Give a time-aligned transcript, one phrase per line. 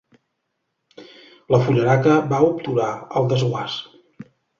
[1.55, 2.89] La fullaraca va obturar
[3.21, 3.77] el desguàs.